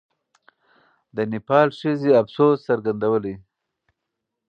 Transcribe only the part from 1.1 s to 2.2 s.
د نېپال ښځې